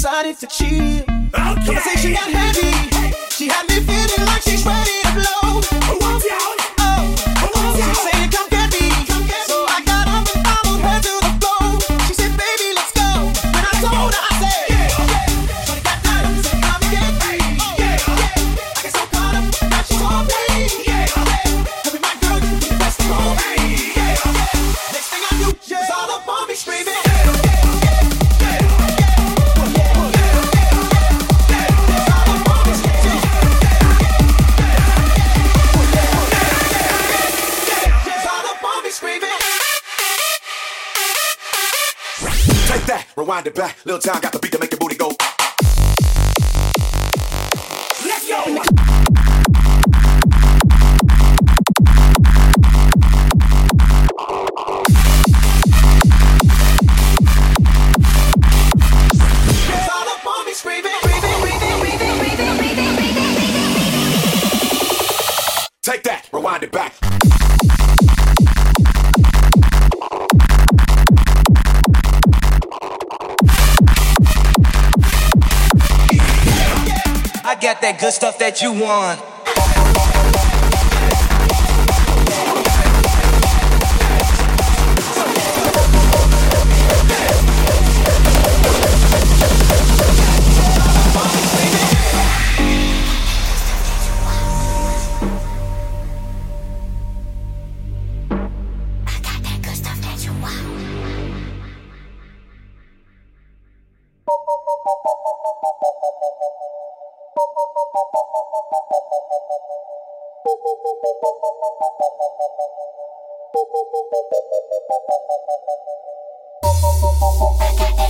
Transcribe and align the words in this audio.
decided 0.00 0.38
to 0.38 0.46
chill. 0.46 0.70
Okay. 0.70 1.66
Conversation 1.66 2.12
got 2.14 2.30
heavy. 2.30 3.12
She 3.28 3.48
had 3.48 3.68
me 3.68 3.80
feeling 3.80 4.26
like 4.26 4.40
she's 4.40 4.64
ready 4.64 5.02
to 5.02 5.12
blow. 5.12 5.60
What's 6.00 6.24
y'all? 6.24 6.69
Little 43.86 44.00
time 44.00 44.20
got 44.20 44.32
to 44.34 44.38
beat 44.38 44.52
the. 44.52 44.59
the 78.10 78.14
stuff 78.14 78.38
that 78.40 78.60
you 78.60 78.72
want. 78.72 79.20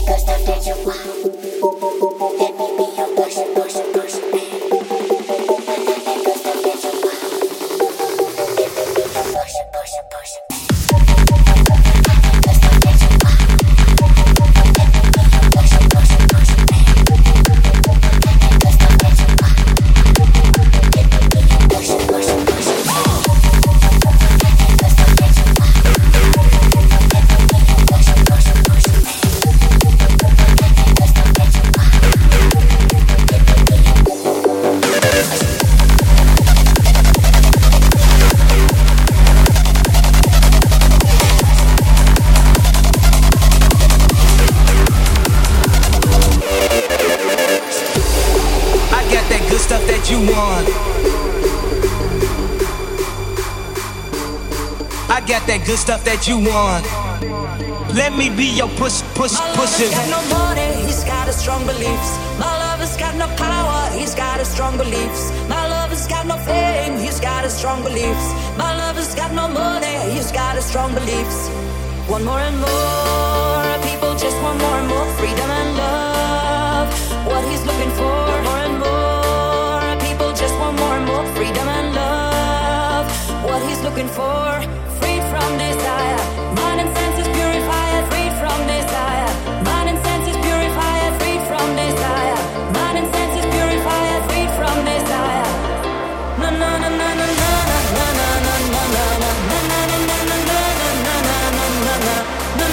Good 0.07 0.19
stuff 0.19 0.43
that 0.47 0.67
you 0.67 0.75
want. 0.85 1.01
Let 2.41 2.53
me 2.59 2.67
be 2.77 2.85
your 2.97 3.09
push, 3.17 3.37
push, 3.55 3.77
push. 3.93 4.40
That 55.51 55.67
good 55.67 55.83
stuff 55.83 56.05
that 56.07 56.31
you 56.31 56.39
want. 56.39 56.87
Let 57.91 58.15
me 58.15 58.31
be 58.31 58.55
your 58.55 58.71
push, 58.79 59.03
push, 59.19 59.35
push 59.59 59.83
it. 59.83 59.91
got 59.91 60.07
no 60.07 60.23
money, 60.31 60.87
he's 60.87 61.03
got 61.03 61.27
a 61.27 61.33
strong 61.35 61.67
beliefs. 61.67 62.11
My 62.39 62.55
lover's 62.63 62.95
got 62.97 63.19
no 63.19 63.27
power, 63.35 63.91
he's 63.99 64.15
got 64.15 64.39
a 64.39 64.45
strong 64.45 64.79
beliefs. 64.79 65.35
My 65.51 65.67
lover's 65.67 66.07
got 66.07 66.31
no 66.31 66.39
fame, 66.47 67.03
he's 67.03 67.19
got 67.19 67.43
a 67.45 67.51
strong 67.51 67.83
beliefs. 67.83 68.27
My 68.55 68.79
lover's 68.79 69.13
got 69.17 69.35
no 69.35 69.49
money, 69.49 70.15
he's 70.15 70.31
got 70.31 70.55
a 70.55 70.63
strong 70.63 70.95
beliefs. 70.95 71.51
One 72.07 72.23
more 72.23 72.39
and 72.39 72.55
more, 72.55 73.67
people 73.91 74.15
just 74.15 74.39
want 74.47 74.55
more 74.63 74.79
and 74.79 74.87
more 74.87 75.09
freedom 75.19 75.51
and 75.51 75.71
love. 75.75 76.89
What 77.27 77.43
he's 77.51 77.67
looking 77.67 77.91
for, 77.99 78.23
more 78.47 78.63
and 78.71 78.79
more, 78.79 79.83
people 79.99 80.31
just 80.31 80.55
want 80.63 80.79
more 80.79 80.95
and 80.95 81.07
more 81.11 81.27
freedom 81.35 81.67
and 81.67 81.91
love. 81.91 83.07
What 83.43 83.61
he's 83.67 83.83
looking 83.83 84.07
for, 84.07 84.60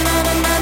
na 0.03 0.15
na 0.23 0.33
na 0.43 0.56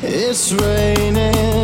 It's 0.00 0.52
raining. 0.52 1.57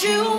You 0.00 0.37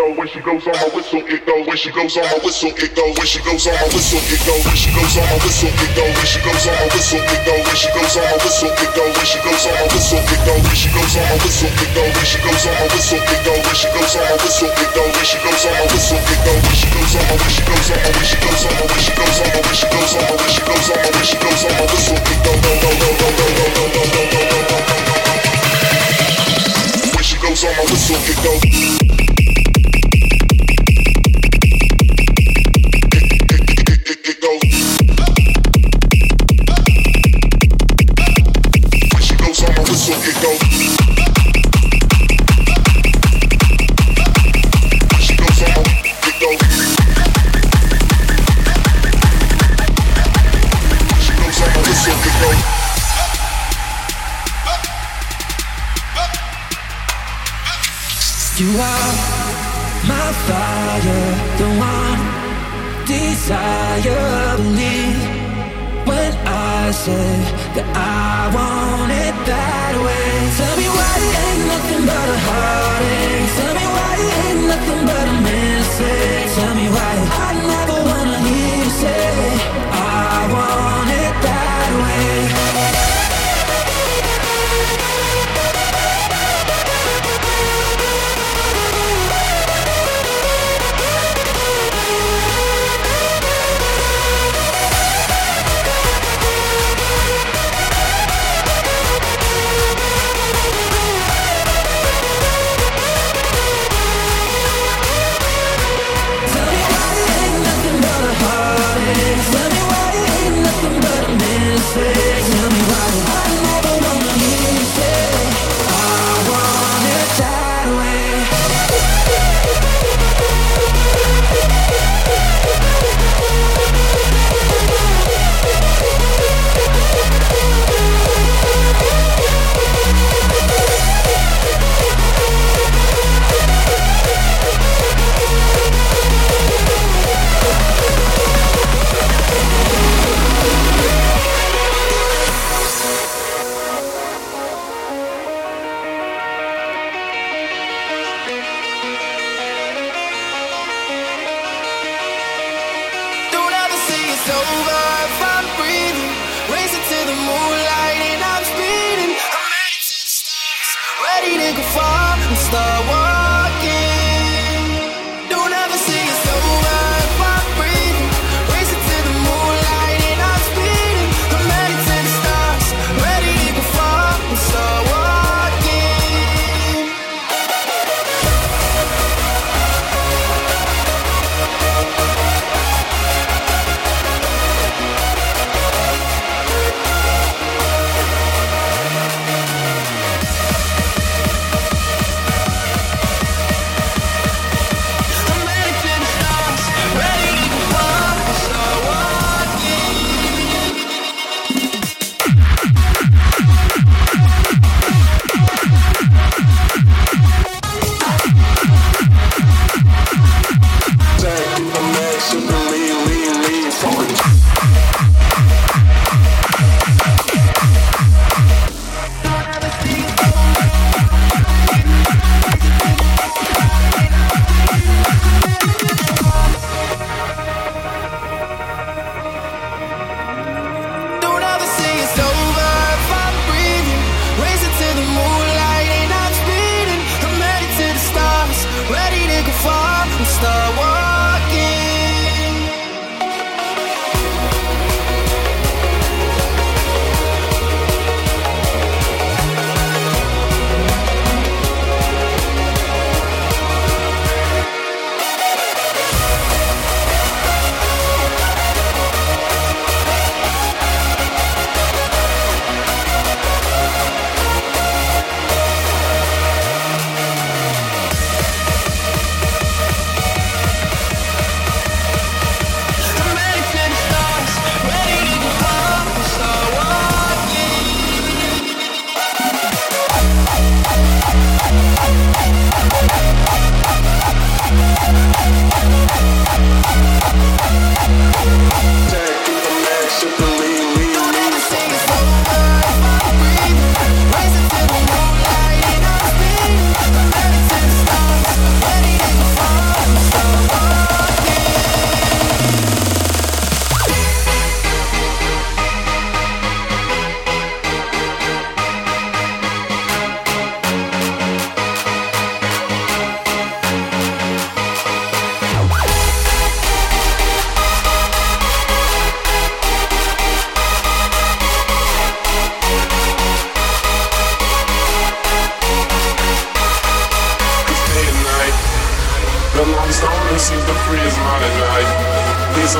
go. 0.00 0.26
She 0.26 0.40
goes 0.40 0.66
on 0.66 0.72
my 0.72 0.88
whistle, 0.94 1.20
it 1.28 1.44
go. 1.44 1.54
When 1.64 1.76
she 1.76 1.90
goes 1.90 2.16
on 2.16 2.24
my 2.24 2.38
whistle, 2.40 2.72
it 2.72 2.94
go. 2.96 3.04
When 3.12 3.26
she 3.26 3.40
goes 3.44 3.66
on 3.66 3.74
my 3.76 3.84
whistle, 3.92 4.20
it 4.20 4.40
go. 4.46 4.54
When 4.64 4.76
she 4.76 4.88
goes 4.96 5.16
on 5.16 5.26
my 5.28 5.36
whistle, 5.44 5.68
it 5.68 5.92
go. 5.92 6.04
When 6.08 6.24
she 6.24 6.40
goes 6.40 6.64
on 6.64 6.72
my 6.72 6.86
whistle, 6.88 7.20
it 7.20 7.40
go. 7.44 7.52
When 7.60 7.76
she 7.76 7.88
goes 7.92 8.16
on 8.16 8.24
my 8.24 8.36
whistle, 8.40 8.72
it 8.72 8.90
go. 8.96 9.04
When 9.04 9.26
she 9.28 9.38
goes 9.44 9.66
on 9.66 9.74
my 9.76 9.88
whistle, 9.90 10.22
it 10.24 10.40
go. 10.40 10.52
When 10.56 10.74
she 10.74 10.88
goes 10.88 11.16
on 11.16 11.24
my 11.24 11.36
whistle, 11.36 11.68
it 11.70 11.90
go. 11.90 13.52
When 13.60 13.74
she 13.74 13.88
goes 13.90 14.14
on 14.16 14.24
my 14.24 14.36
whistle, 14.40 14.70
it 14.70 14.90
go. 14.94 15.02
When 15.04 15.24
she 15.26 15.38
goes 15.44 15.64
on 15.66 15.72
my 15.76 15.86
whistle, 15.90 16.20
it 16.20 16.40
go. 16.40 16.52
When 16.56 16.74
she 16.74 16.88
goes 16.88 17.12
on 17.12 17.24
my 17.26 17.36
whistle, 17.36 17.50
it 17.50 17.50
goes 17.50 17.50
when 17.50 17.54
she 17.54 17.66
goes 17.68 17.90
on 17.90 18.00
my 18.00 18.10
when 18.10 18.24
she 18.24 18.36
goes 18.40 18.60
on 18.60 18.80
she 18.80 19.06
goes 19.10 19.40
on 19.40 19.50
my 19.50 19.60
when 19.60 19.76
she 19.76 19.90
goes 19.90 20.90
on 20.90 21.04
she 21.20 21.38
goes 21.40 21.64
on 27.60 27.72
my 27.72 27.82
goes 27.82 27.90
whistle, 27.90 28.16
it 28.16 28.38
goes 28.44 29.09
said 67.04 67.44
that 67.74 67.86
I 67.96 68.54
want 68.54 69.10
it 69.10 69.46
that 69.46 69.69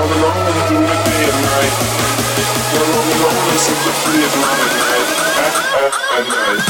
all 0.00 0.06
alone 0.06 0.56
through 0.66 0.80
the 0.80 0.96
day 1.04 1.24
and 1.28 1.40
night. 1.44 1.74
Lonely 2.72 3.16
loner 3.20 3.58
seems 3.58 3.82
to 3.84 3.92
free 4.00 4.20
his 4.24 4.34
mind 4.40 4.60
at 4.64 4.72
night. 4.80 5.08
At, 5.44 5.54
at, 5.76 5.92
at 6.16 6.28
night. 6.28 6.69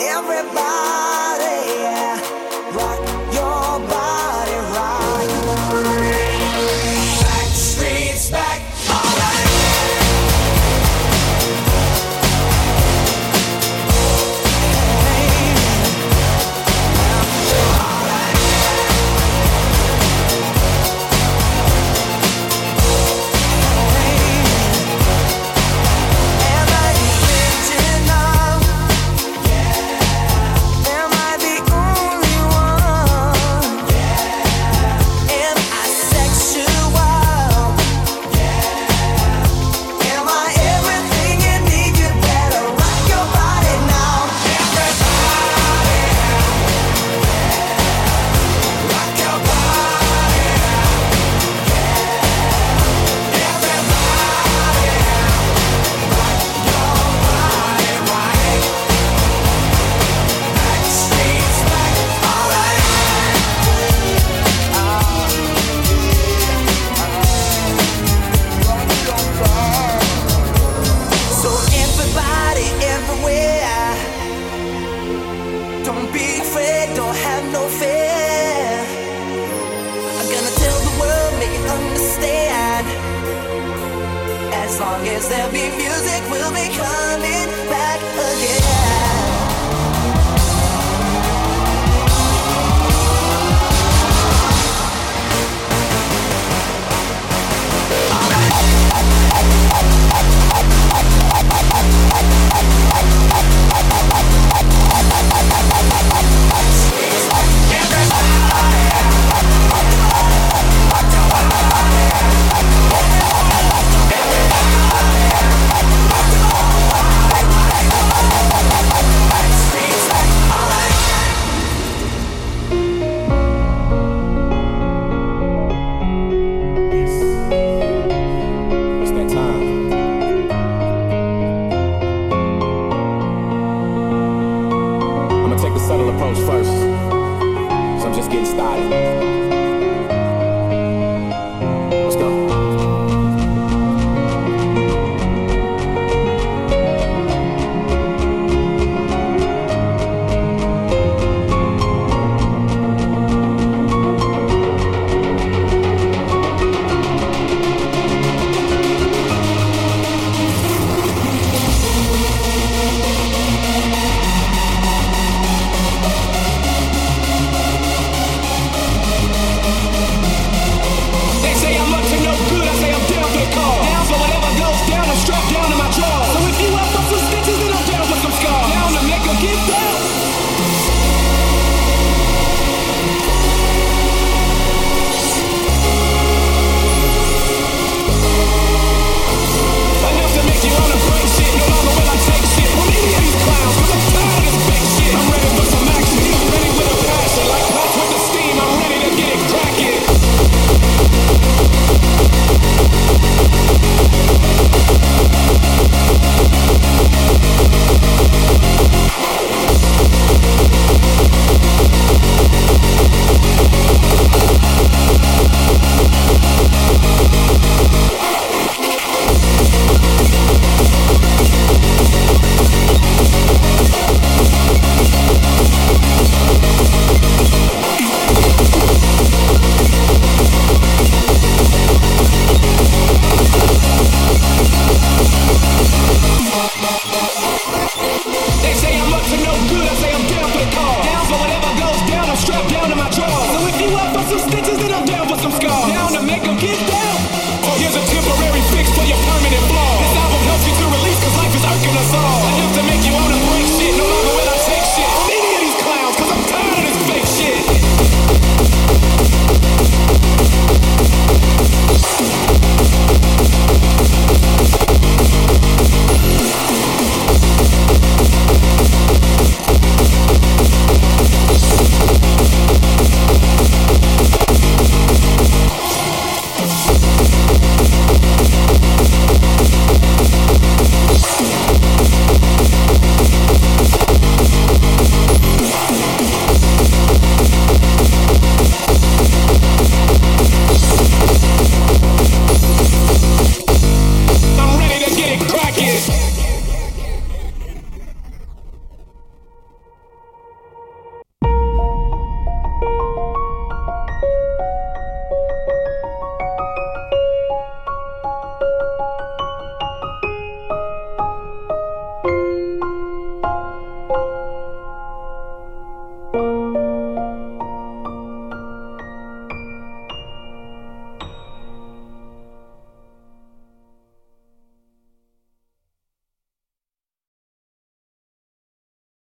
Everybody. 0.00 1.07